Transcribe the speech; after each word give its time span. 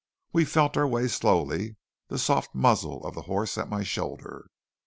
We 0.33 0.45
felt 0.45 0.75
our 0.77 0.87
way 0.87 1.07
slowly, 1.07 1.75
the 2.07 2.17
soft 2.17 2.55
muzzle 2.55 3.05
of 3.05 3.13
the 3.13 3.21
horse 3.29 3.55
at 3.55 3.69
my 3.69 3.83
shoulder. 3.83 4.47